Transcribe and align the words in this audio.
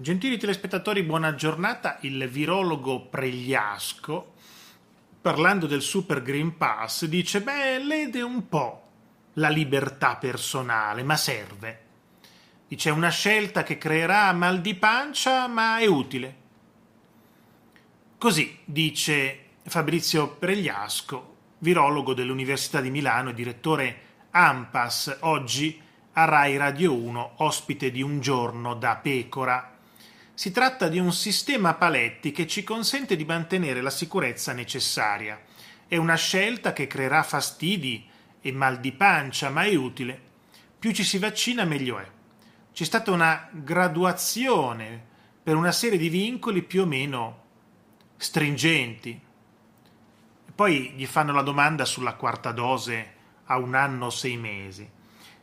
Gentili 0.00 0.38
telespettatori, 0.38 1.02
buona 1.02 1.34
giornata. 1.34 1.98
Il 2.02 2.28
virologo 2.28 3.06
Pregliasco, 3.06 4.34
parlando 5.20 5.66
del 5.66 5.82
Super 5.82 6.22
Green 6.22 6.56
Pass, 6.56 7.06
dice: 7.06 7.40
Beh, 7.40 7.80
lede 7.80 8.22
un 8.22 8.48
po' 8.48 8.82
la 9.32 9.48
libertà 9.48 10.14
personale, 10.14 11.02
ma 11.02 11.16
serve. 11.16 11.80
Dice: 12.68 12.90
È 12.90 12.92
una 12.92 13.08
scelta 13.08 13.64
che 13.64 13.76
creerà 13.76 14.32
mal 14.34 14.60
di 14.60 14.76
pancia, 14.76 15.48
ma 15.48 15.78
è 15.78 15.86
utile. 15.86 16.36
Così 18.18 18.56
dice 18.64 19.46
Fabrizio 19.64 20.28
Pregliasco, 20.28 21.36
virologo 21.58 22.14
dell'Università 22.14 22.80
di 22.80 22.90
Milano 22.90 23.30
e 23.30 23.34
direttore 23.34 24.00
AMPAS, 24.30 25.16
oggi 25.22 25.82
a 26.12 26.24
Rai 26.24 26.56
Radio 26.56 26.94
1, 26.94 27.32
ospite 27.38 27.90
di 27.90 28.00
un 28.00 28.20
giorno 28.20 28.74
da 28.74 28.94
pecora. 28.94 29.72
Si 30.38 30.52
tratta 30.52 30.86
di 30.86 31.00
un 31.00 31.12
sistema 31.12 31.70
a 31.70 31.74
paletti 31.74 32.30
che 32.30 32.46
ci 32.46 32.62
consente 32.62 33.16
di 33.16 33.24
mantenere 33.24 33.80
la 33.80 33.90
sicurezza 33.90 34.52
necessaria. 34.52 35.42
È 35.88 35.96
una 35.96 36.14
scelta 36.14 36.72
che 36.72 36.86
creerà 36.86 37.24
fastidi 37.24 38.08
e 38.40 38.52
mal 38.52 38.78
di 38.78 38.92
pancia, 38.92 39.50
ma 39.50 39.64
è 39.64 39.74
utile. 39.74 40.22
Più 40.78 40.92
ci 40.92 41.02
si 41.02 41.18
vaccina, 41.18 41.64
meglio 41.64 41.98
è. 41.98 42.08
C'è 42.72 42.84
stata 42.84 43.10
una 43.10 43.48
graduazione 43.50 45.04
per 45.42 45.56
una 45.56 45.72
serie 45.72 45.98
di 45.98 46.08
vincoli 46.08 46.62
più 46.62 46.82
o 46.82 46.86
meno 46.86 47.42
stringenti. 48.16 49.20
poi 50.54 50.92
gli 50.94 51.06
fanno 51.06 51.32
la 51.32 51.42
domanda 51.42 51.84
sulla 51.84 52.14
quarta 52.14 52.52
dose 52.52 53.14
a 53.46 53.58
un 53.58 53.74
anno 53.74 54.06
o 54.06 54.10
sei 54.10 54.36
mesi. 54.36 54.88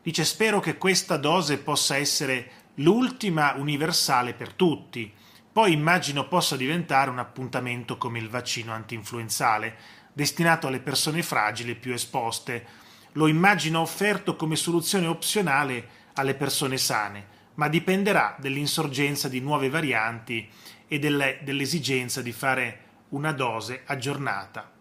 Dice 0.02 0.24
spero 0.24 0.62
che 0.62 0.78
questa 0.78 1.18
dose 1.18 1.58
possa 1.58 1.98
essere 1.98 2.64
l'ultima 2.76 3.54
universale 3.56 4.34
per 4.34 4.54
tutti. 4.54 5.12
Poi 5.52 5.72
immagino 5.72 6.28
possa 6.28 6.56
diventare 6.56 7.10
un 7.10 7.20
appuntamento 7.20 7.98
come 7.98 8.20
il 8.20 8.30
vaccino 8.30 8.74
antinfluenzale, 8.74 9.76
destinato 10.12 10.68
alle 10.68 10.80
persone 10.80 11.24
fragili 11.24 11.76
più 11.76 11.94
esposte. 11.94 12.66
Lo 13.14 13.28
immagino 13.28 13.80
offerto 13.80 14.36
come 14.36 14.56
soluzione 14.56 15.08
opzionale 15.08 15.88
alle 16.16 16.36
persone 16.36 16.78
sane, 16.78 17.28
ma 17.56 17.70
dipenderà 17.70 18.36
dell'insorgenza 18.40 19.30
di 19.30 19.40
nuove 19.40 19.70
varianti 19.70 20.50
e 20.88 21.00
delle, 21.00 21.40
dell'esigenza 21.44 22.22
di 22.22 22.32
fare 22.32 22.84
una 23.10 23.32
dose 23.32 23.84
aggiornata. 23.86 24.72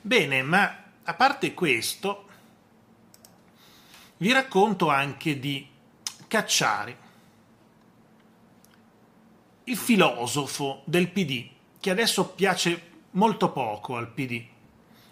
Bene, 0.00 0.42
ma 0.42 0.82
a 1.04 1.14
parte 1.14 1.54
questo, 1.54 2.24
vi 4.18 4.32
racconto 4.32 4.88
anche 4.88 5.38
di 5.38 5.68
Cacciari, 6.36 6.94
il 9.64 9.76
filosofo 9.78 10.82
del 10.84 11.08
PD, 11.08 11.48
che 11.80 11.88
adesso 11.88 12.28
piace 12.28 13.04
molto 13.12 13.52
poco 13.52 13.96
al 13.96 14.12
PD, 14.12 14.44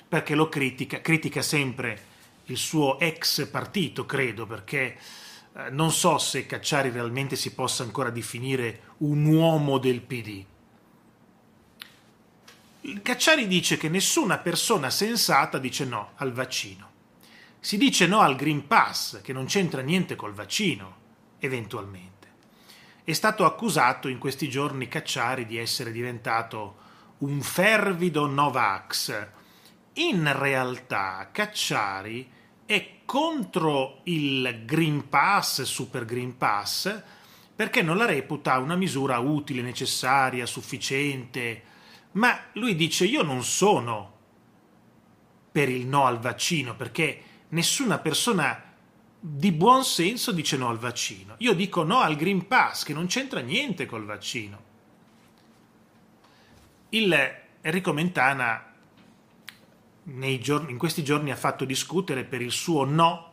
perché 0.07 0.35
lo 0.35 0.51
critica, 0.51 1.01
critica 1.01 1.41
sempre 1.41 2.13
il 2.45 2.59
suo 2.59 2.99
ex 2.99 3.49
partito, 3.49 4.05
credo, 4.05 4.45
perché 4.45 4.99
eh, 5.57 5.71
non 5.71 5.93
so 5.93 6.19
se 6.19 6.45
Cacciari 6.45 6.91
realmente 6.91 7.37
si 7.37 7.55
possa 7.55 7.85
ancora 7.85 8.11
definire 8.11 8.83
un 8.99 9.25
uomo 9.25 9.79
del 9.79 10.03
PD. 10.03 10.45
Cacciari 13.01 13.47
dice 13.47 13.79
che 13.79 13.89
nessuna 13.89 14.37
persona 14.37 14.91
sensata 14.91 15.57
dice 15.57 15.87
no 15.87 16.11
al 16.17 16.33
vaccino. 16.33 16.91
Si 17.61 17.79
dice 17.79 18.07
no 18.07 18.21
al 18.21 18.37
Green 18.37 18.67
Pass, 18.67 19.23
che 19.23 19.33
non 19.33 19.47
c'entra 19.47 19.81
niente 19.81 20.17
col 20.17 20.35
vaccino 20.35 21.01
eventualmente. 21.45 22.13
È 23.05 23.13
stato 23.13 23.45
accusato 23.45 24.09
in 24.09 24.19
questi 24.19 24.49
giorni 24.49 24.89
Cacciari 24.89 25.47
di 25.47 25.59
essere 25.59 25.93
diventato 25.93 26.77
un 27.19 27.41
fervido 27.43 28.27
Novax. 28.27 29.27
In 29.95 30.33
realtà 30.37 31.29
Cacciari 31.31 32.31
è 32.65 33.01
contro 33.05 34.01
il 34.05 34.63
Green 34.65 35.09
Pass, 35.09 35.63
Super 35.63 36.07
Green 36.07 36.37
Pass, 36.39 37.03
perché 37.55 37.83
non 37.83 37.99
la 37.99 38.07
reputa 38.07 38.59
una 38.59 38.75
misura 38.75 39.19
utile, 39.19 39.63
necessaria, 39.63 40.47
sufficiente, 40.47 41.63
ma 42.13 42.39
lui 42.55 42.75
dice 42.75 43.05
io 43.05 43.23
non 43.23 43.45
sono 43.45 44.13
per 45.53 45.69
il 45.69 45.87
no 45.87 46.07
al 46.07 46.19
vaccino, 46.19 46.75
perché 46.75 47.23
nessuna 47.51 47.99
persona 47.99 48.74
di 49.27 49.53
buon 49.53 49.85
senso 49.85 50.33
dice 50.33 50.59
no 50.59 50.69
al 50.69 50.77
vaccino. 50.77 51.37
Io 51.39 51.55
dico 51.55 51.83
no 51.83 52.01
al 52.01 52.15
Green 52.15 52.47
Pass, 52.47 52.83
che 52.83 52.93
non 52.93 53.07
c'entra 53.07 53.41
niente 53.41 53.87
col 53.87 54.05
vaccino. 54.05 54.63
Il 56.91 57.35
Enrico 57.63 57.95
Mentana 57.95 58.75
giorni, 60.41 60.73
in 60.73 60.77
questi 60.77 61.03
giorni 61.03 61.31
ha 61.31 61.37
fatto 61.37 61.65
discutere 61.65 62.25
per 62.25 62.43
il 62.43 62.51
suo 62.51 62.85
no 62.85 63.33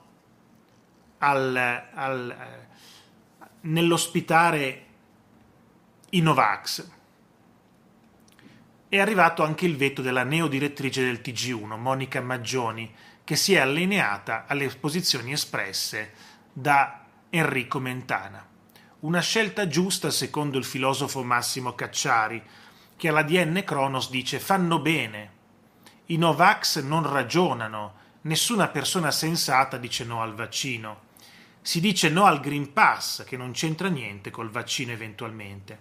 al, 1.18 1.58
al, 1.58 2.30
eh, 2.32 3.48
nell'ospitare 3.62 4.86
i 6.12 6.22
Novax. 6.22 6.90
È 8.88 8.98
arrivato 8.98 9.44
anche 9.44 9.66
il 9.66 9.76
veto 9.76 10.02
della 10.02 10.24
neodirettrice 10.24 11.04
del 11.04 11.20
TG1, 11.22 11.78
Monica 11.78 12.22
Maggioni, 12.22 12.90
che 13.32 13.38
si 13.38 13.54
è 13.54 13.60
allineata 13.60 14.44
alle 14.46 14.68
posizioni 14.68 15.32
espresse 15.32 16.12
da 16.52 17.06
Enrico 17.30 17.80
Mentana. 17.80 18.46
Una 19.00 19.22
scelta 19.22 19.70
giusta 19.70 20.12
secondo 20.12 20.58
il 20.58 20.66
filosofo 20.66 21.24
Massimo 21.24 21.74
Cacciari, 21.74 22.44
che 22.98 23.08
alla 23.08 23.24
DN 23.24 23.64
Cronos 23.64 24.10
dice 24.10 24.38
fanno 24.38 24.80
bene. 24.80 25.32
I 26.08 26.18
Novax 26.18 26.82
non 26.82 27.10
ragionano, 27.10 27.94
nessuna 28.24 28.68
persona 28.68 29.12
sensata 29.12 29.78
dice 29.78 30.04
no 30.04 30.22
al 30.22 30.36
vaccino. 30.36 31.04
Si 31.62 31.80
dice 31.80 32.10
no 32.10 32.26
al 32.26 32.42
Green 32.42 32.74
Pass, 32.74 33.24
che 33.24 33.38
non 33.38 33.54
c'entra 33.54 33.88
niente 33.88 34.30
col 34.30 34.50
vaccino 34.50 34.92
eventualmente. 34.92 35.80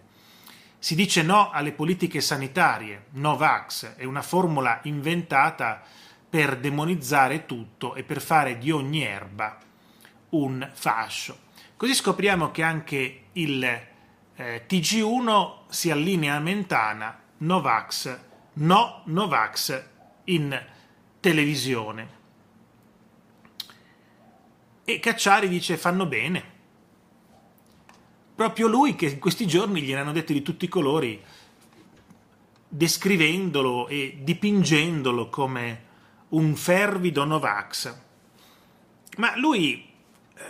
Si 0.79 0.95
dice 0.95 1.23
no 1.23 1.51
alle 1.51 1.73
politiche 1.73 2.21
sanitarie, 2.21 3.07
Novax 3.15 3.97
è 3.97 4.05
una 4.05 4.23
formula 4.23 4.79
inventata 4.85 5.83
per 6.31 6.59
demonizzare 6.59 7.45
tutto 7.45 7.97
e 7.97 8.05
per 8.05 8.21
fare 8.21 8.57
di 8.57 8.71
ogni 8.71 9.03
erba 9.03 9.59
un 10.31 10.71
fascio. 10.73 11.49
Così 11.77 11.93
scopriamo 11.93 12.53
che 12.53 12.63
anche 12.63 13.23
il 13.33 13.65
eh, 13.65 14.65
TG1 14.69 15.53
si 15.69 15.91
allinea 15.91 16.37
a 16.37 16.41
Mentana, 16.41 17.21
Novax, 17.39 18.19
no 18.55 19.03
Novax 19.07 19.85
in 20.25 20.67
televisione. 21.19 22.19
E 24.85 25.01
Cacciari 25.01 25.49
dice 25.49 25.77
fanno 25.77 26.07
bene. 26.07 26.59
Proprio 28.37 28.69
lui 28.69 28.95
che 28.95 29.07
in 29.07 29.19
questi 29.19 29.47
giorni 29.47 29.83
gliene 29.83 30.01
hanno 30.01 30.13
detto 30.13 30.33
di 30.33 30.43
tutti 30.43 30.67
i 30.67 30.69
colori, 30.69 31.23
descrivendolo 32.69 33.89
e 33.89 34.19
dipingendolo 34.23 35.29
come 35.29 35.89
un 36.31 36.57
fervido 36.57 37.25
Novax. 37.25 37.97
Ma 39.17 39.37
lui 39.37 39.89
eh, 40.35 40.45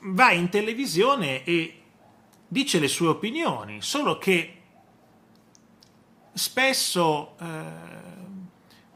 va 0.00 0.32
in 0.32 0.48
televisione 0.48 1.44
e 1.44 1.82
dice 2.46 2.78
le 2.78 2.88
sue 2.88 3.08
opinioni, 3.08 3.82
solo 3.82 4.18
che 4.18 4.54
spesso 6.32 7.36
eh, 7.38 7.46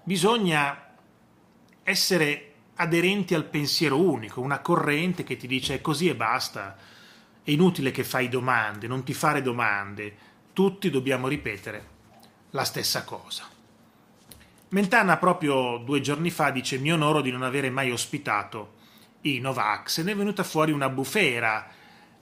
bisogna 0.03 0.91
essere 1.82 2.54
aderenti 2.76 3.34
al 3.34 3.44
pensiero 3.44 4.00
unico, 4.00 4.41
una 4.41 4.60
corrente 4.60 5.24
che 5.24 5.36
ti 5.36 5.47
dice 5.47 5.80
così 5.80 6.09
e 6.09 6.16
basta, 6.16 6.76
è 7.42 7.50
inutile 7.50 7.91
che 7.91 8.04
fai 8.04 8.28
domande, 8.28 8.86
non 8.86 9.04
ti 9.04 9.12
fare 9.12 9.42
domande, 9.42 10.16
tutti 10.53 10.91
dobbiamo 10.91 11.28
ripetere 11.28 11.88
la 12.50 12.65
stessa 12.65 13.04
cosa. 13.04 13.48
Mentana 14.72 15.19
proprio 15.19 15.77
due 15.77 16.01
giorni 16.01 16.30
fa 16.30 16.51
dice 16.51 16.78
mi 16.78 16.91
onoro 16.91 17.21
di 17.21 17.30
non 17.30 17.42
avere 17.42 17.69
mai 17.69 17.91
ospitato 17.91 18.80
i 19.22 19.39
Novax 19.39 20.01
ne 20.01 20.13
è 20.13 20.16
venuta 20.16 20.42
fuori 20.42 20.72
una 20.72 20.89
bufera. 20.89 21.71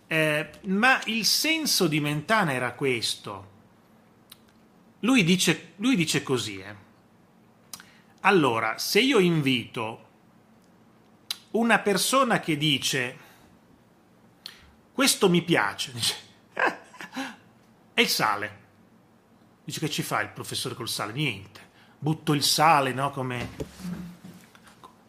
Eh, 0.09 0.51
ma 0.63 1.01
il 1.05 1.25
senso 1.25 1.87
di 1.87 2.01
Mentana 2.01 2.53
era 2.53 2.73
questo. 2.73 3.49
Lui 5.01 5.23
dice, 5.23 5.75
lui 5.77 5.95
dice 5.95 6.25
così. 6.25 6.59
Eh. 6.59 6.75
Allora, 8.23 8.79
se 8.79 9.01
io 9.01 9.21
invito 9.21 10.09
una 11.53 11.79
persona 11.79 12.41
che 12.41 12.57
dice 12.57 13.19
questo 14.93 15.31
mi 15.31 15.43
piace, 15.43 15.93
dice, 15.95 16.17
è 17.95 18.01
il 18.01 18.09
sale. 18.09 18.59
Dice 19.65 19.79
che 19.79 19.89
ci 19.89 20.03
fa 20.03 20.21
il 20.21 20.31
professore 20.31 20.75
col 20.75 20.89
sale? 20.89 21.13
Niente 21.13 21.69
butto 22.01 22.33
il 22.33 22.43
sale, 22.43 22.93
no? 22.93 23.11
Come 23.11 23.49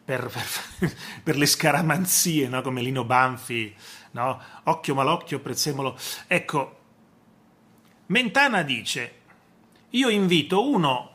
per, 0.04 0.30
per, 0.30 0.96
per 1.24 1.36
le 1.36 1.46
scaramanzie, 1.46 2.46
no? 2.46 2.62
Come 2.62 2.82
Lino 2.82 3.04
Banfi 3.04 3.74
no? 4.12 4.40
Occhio 4.64 4.94
malocchio, 4.94 5.40
prezzemolo. 5.40 5.98
Ecco, 6.26 6.78
Mentana 8.06 8.62
dice, 8.62 9.20
io 9.90 10.08
invito 10.08 10.68
uno 10.68 11.10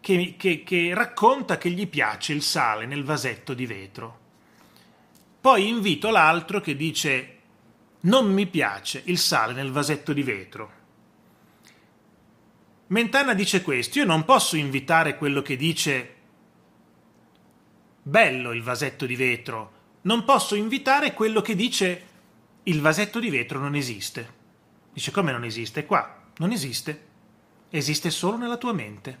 che, 0.00 0.34
che, 0.36 0.62
che 0.62 0.92
racconta 0.94 1.58
che 1.58 1.70
gli 1.70 1.86
piace 1.86 2.32
il 2.32 2.42
sale 2.42 2.86
nel 2.86 3.04
vasetto 3.04 3.54
di 3.54 3.66
vetro. 3.66 4.26
Poi 5.40 5.68
invito 5.68 6.10
l'altro 6.10 6.60
che 6.60 6.76
dice 6.76 7.34
non 8.00 8.32
mi 8.32 8.46
piace 8.46 9.02
il 9.06 9.18
sale 9.18 9.52
nel 9.52 9.70
vasetto 9.70 10.12
di 10.12 10.22
vetro. 10.22 10.76
Mentana 12.88 13.34
dice 13.34 13.62
questo, 13.62 13.98
io 13.98 14.04
non 14.04 14.24
posso 14.24 14.56
invitare 14.56 15.16
quello 15.16 15.42
che 15.42 15.56
dice 15.56 16.14
bello 18.02 18.52
il 18.52 18.62
vasetto 18.62 19.04
di 19.06 19.14
vetro, 19.14 19.72
non 20.02 20.24
posso 20.24 20.54
invitare 20.54 21.12
quello 21.12 21.42
che 21.42 21.54
dice 21.54 22.06
il 22.62 22.80
vasetto 22.80 23.20
di 23.20 23.30
vetro 23.30 23.58
non 23.58 23.74
esiste. 23.74 24.36
Dice 24.92 25.10
come 25.10 25.32
non 25.32 25.44
esiste? 25.44 25.84
Qua 25.84 26.26
non 26.38 26.52
esiste, 26.52 27.06
esiste 27.70 28.10
solo 28.10 28.36
nella 28.36 28.56
tua 28.56 28.72
mente. 28.72 29.18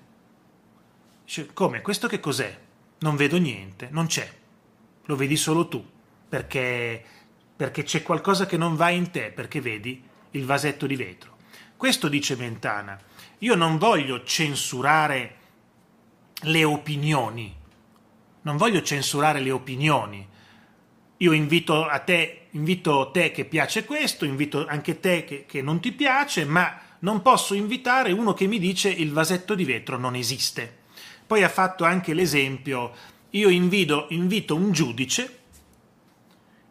Dice 1.24 1.52
come? 1.52 1.82
Questo 1.82 2.08
che 2.08 2.20
cos'è? 2.20 2.58
Non 3.00 3.16
vedo 3.16 3.36
niente, 3.36 3.88
non 3.90 4.06
c'è, 4.06 4.28
lo 5.04 5.16
vedi 5.16 5.36
solo 5.36 5.68
tu, 5.68 5.84
perché 6.28 7.04
perché 7.58 7.82
c'è 7.82 8.04
qualcosa 8.04 8.46
che 8.46 8.56
non 8.56 8.76
va 8.76 8.90
in 8.90 9.10
te, 9.10 9.32
perché 9.32 9.60
vedi 9.60 10.00
il 10.30 10.44
vasetto 10.44 10.86
di 10.86 10.94
vetro. 10.94 11.37
Questo 11.78 12.08
dice 12.08 12.34
Mentana. 12.34 12.98
Io 13.38 13.54
non 13.54 13.78
voglio 13.78 14.24
censurare 14.24 15.36
le 16.42 16.64
opinioni, 16.64 17.54
non 18.42 18.56
voglio 18.56 18.82
censurare 18.82 19.38
le 19.38 19.52
opinioni. 19.52 20.26
Io 21.18 21.30
invito 21.30 21.86
a 21.86 22.00
te, 22.00 22.48
invito 22.50 23.12
te 23.12 23.30
che 23.30 23.44
piace 23.44 23.84
questo, 23.84 24.24
invito 24.24 24.66
anche 24.66 24.98
te 24.98 25.22
che, 25.22 25.46
che 25.46 25.62
non 25.62 25.78
ti 25.78 25.92
piace, 25.92 26.44
ma 26.44 26.80
non 26.98 27.22
posso 27.22 27.54
invitare 27.54 28.10
uno 28.10 28.34
che 28.34 28.48
mi 28.48 28.58
dice 28.58 28.88
il 28.88 29.12
vasetto 29.12 29.54
di 29.54 29.64
vetro 29.64 29.96
non 29.96 30.16
esiste. 30.16 30.78
Poi 31.24 31.44
ha 31.44 31.48
fatto 31.48 31.84
anche 31.84 32.12
l'esempio, 32.12 32.92
io 33.30 33.48
invito, 33.50 34.06
invito 34.08 34.56
un 34.56 34.72
giudice 34.72 35.36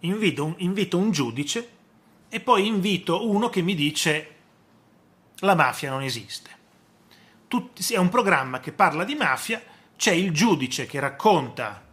invito 0.01 0.53
invito 0.57 0.97
un 0.97 1.11
giudice 1.11 1.69
e 2.27 2.39
poi 2.41 2.67
invito 2.67 3.27
uno 3.27 3.49
che 3.49 3.61
mi 3.61 3.73
dice 3.73 4.35
la 5.39 5.55
mafia 5.55 5.89
non 5.89 6.01
esiste. 6.01 6.49
Tutti, 7.47 7.93
è 7.93 7.97
un 7.97 8.09
programma 8.09 8.59
che 8.59 8.71
parla 8.71 9.03
di 9.03 9.15
mafia, 9.15 9.61
c'è 9.95 10.11
il 10.11 10.31
giudice 10.31 10.85
che 10.85 10.99
racconta 10.99 11.83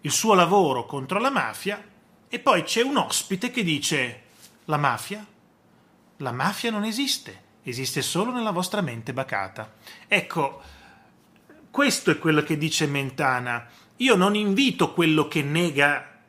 il 0.00 0.10
suo 0.10 0.34
lavoro 0.34 0.84
contro 0.84 1.18
la 1.18 1.30
mafia 1.30 1.82
e 2.28 2.38
poi 2.38 2.62
c'è 2.62 2.82
un 2.82 2.96
ospite 2.96 3.50
che 3.50 3.62
dice 3.62 4.22
la 4.66 4.76
mafia? 4.76 5.26
La 6.18 6.32
mafia 6.32 6.70
non 6.70 6.84
esiste, 6.84 7.42
esiste 7.62 8.02
solo 8.02 8.32
nella 8.32 8.50
vostra 8.50 8.80
mente 8.80 9.12
bacata. 9.12 9.74
Ecco, 10.06 10.62
questo 11.70 12.10
è 12.10 12.18
quello 12.18 12.42
che 12.42 12.58
dice 12.58 12.86
Mentana. 12.86 13.66
Io 13.96 14.14
non 14.16 14.34
invito 14.34 14.92
quello 14.92 15.28
che 15.28 15.42
nega 15.42 16.20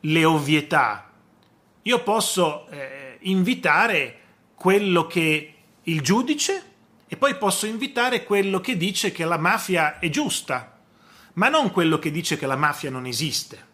le 0.00 0.24
ovvietà. 0.24 1.10
Io 1.82 2.02
posso 2.02 2.68
eh, 2.68 3.18
invitare 3.22 4.21
quello 4.62 5.08
che 5.08 5.54
il 5.82 6.02
giudice 6.02 6.62
e 7.08 7.16
poi 7.16 7.36
posso 7.36 7.66
invitare 7.66 8.22
quello 8.22 8.60
che 8.60 8.76
dice 8.76 9.10
che 9.10 9.24
la 9.24 9.36
mafia 9.36 9.98
è 9.98 10.08
giusta, 10.08 10.78
ma 11.32 11.48
non 11.48 11.72
quello 11.72 11.98
che 11.98 12.12
dice 12.12 12.36
che 12.36 12.46
la 12.46 12.54
mafia 12.54 12.88
non 12.88 13.06
esiste. 13.06 13.66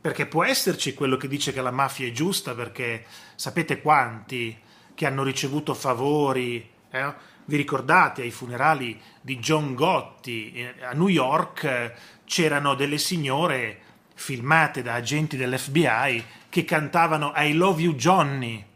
Perché 0.00 0.26
può 0.26 0.44
esserci 0.44 0.94
quello 0.94 1.16
che 1.16 1.26
dice 1.26 1.52
che 1.52 1.60
la 1.60 1.72
mafia 1.72 2.06
è 2.06 2.12
giusta, 2.12 2.54
perché 2.54 3.04
sapete 3.34 3.80
quanti 3.80 4.56
che 4.94 5.06
hanno 5.06 5.24
ricevuto 5.24 5.74
favori, 5.74 6.70
eh? 6.88 7.14
vi 7.46 7.56
ricordate 7.56 8.22
ai 8.22 8.30
funerali 8.30 8.96
di 9.20 9.40
John 9.40 9.74
Gotti 9.74 10.52
eh, 10.52 10.84
a 10.84 10.92
New 10.92 11.08
York 11.08 11.64
eh, 11.64 11.94
c'erano 12.26 12.76
delle 12.76 12.98
signore 12.98 13.80
filmate 14.14 14.82
da 14.82 14.94
agenti 14.94 15.36
dell'FBI 15.36 16.24
che 16.48 16.64
cantavano 16.64 17.32
I 17.34 17.54
love 17.54 17.82
you 17.82 17.96
Johnny. 17.96 18.68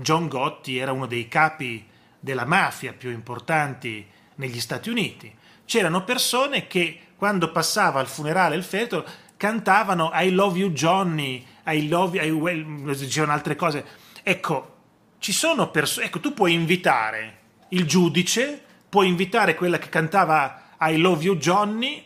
John 0.00 0.28
Gotti 0.28 0.78
era 0.78 0.92
uno 0.92 1.06
dei 1.06 1.28
capi 1.28 1.86
della 2.18 2.44
mafia 2.44 2.92
più 2.92 3.10
importanti 3.10 4.06
negli 4.36 4.60
Stati 4.60 4.90
Uniti. 4.90 5.32
C'erano 5.64 6.04
persone 6.04 6.66
che 6.66 7.00
quando 7.16 7.50
passava 7.52 8.00
al 8.00 8.08
funerale 8.08 8.56
il 8.56 8.64
feto 8.64 9.04
cantavano 9.36 10.10
I 10.14 10.30
love 10.30 10.58
you 10.58 10.70
Johnny, 10.70 11.46
I 11.66 11.88
love 11.88 12.18
you, 12.18 12.26
I 12.26 12.30
well, 12.30 12.94
dicevano 12.94 13.32
altre 13.32 13.56
cose. 13.56 13.84
Ecco, 14.22 14.76
ci 15.18 15.32
sono 15.32 15.70
persone, 15.70 16.06
ecco, 16.06 16.20
tu 16.20 16.34
puoi 16.34 16.52
invitare 16.52 17.38
il 17.68 17.86
giudice, 17.86 18.62
puoi 18.88 19.08
invitare 19.08 19.54
quella 19.54 19.78
che 19.78 19.88
cantava 19.88 20.74
I 20.80 20.96
love 20.96 21.22
you 21.22 21.36
Johnny 21.36 22.04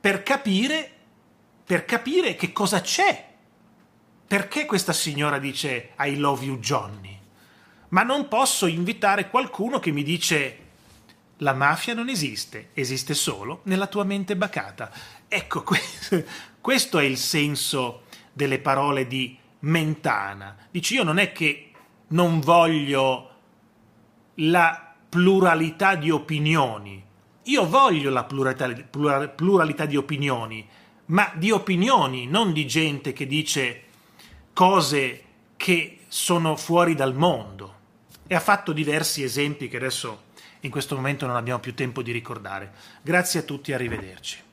per 0.00 0.22
capire 0.22 0.90
per 1.66 1.84
capire 1.84 2.36
che 2.36 2.52
cosa 2.52 2.80
c'è. 2.80 3.24
Perché 4.26 4.66
questa 4.66 4.92
signora 4.92 5.38
dice 5.38 5.94
I 5.98 6.16
love 6.16 6.44
you 6.44 6.58
Johnny? 6.60 7.15
Ma 7.88 8.02
non 8.02 8.28
posso 8.28 8.66
invitare 8.66 9.30
qualcuno 9.30 9.78
che 9.78 9.92
mi 9.92 10.02
dice 10.02 10.64
la 11.38 11.52
mafia 11.52 11.94
non 11.94 12.08
esiste, 12.08 12.70
esiste 12.72 13.14
solo 13.14 13.60
nella 13.64 13.86
tua 13.86 14.04
mente 14.04 14.36
bacata. 14.36 14.90
Ecco, 15.28 15.62
questo 16.60 16.98
è 16.98 17.04
il 17.04 17.18
senso 17.18 18.02
delle 18.32 18.58
parole 18.58 19.06
di 19.06 19.36
Mentana. 19.60 20.56
Dice 20.70 20.94
io 20.94 21.02
non 21.02 21.18
è 21.18 21.32
che 21.32 21.70
non 22.08 22.40
voglio 22.40 23.30
la 24.36 24.94
pluralità 25.08 25.94
di 25.94 26.10
opinioni, 26.10 27.02
io 27.44 27.68
voglio 27.68 28.10
la 28.10 28.24
pluralità, 28.24 29.28
pluralità 29.34 29.86
di 29.86 29.96
opinioni, 29.96 30.66
ma 31.06 31.30
di 31.34 31.50
opinioni, 31.50 32.26
non 32.26 32.52
di 32.52 32.66
gente 32.66 33.12
che 33.12 33.26
dice 33.26 33.82
cose 34.52 35.22
che 35.56 36.00
sono 36.08 36.56
fuori 36.56 36.94
dal 36.94 37.14
mondo. 37.14 37.74
E 38.26 38.34
ha 38.34 38.40
fatto 38.40 38.72
diversi 38.72 39.22
esempi 39.22 39.68
che 39.68 39.76
adesso 39.76 40.24
in 40.60 40.70
questo 40.70 40.96
momento 40.96 41.26
non 41.26 41.36
abbiamo 41.36 41.60
più 41.60 41.74
tempo 41.74 42.02
di 42.02 42.12
ricordare. 42.12 42.72
Grazie 43.02 43.40
a 43.40 43.42
tutti, 43.44 43.72
arrivederci. 43.72 44.45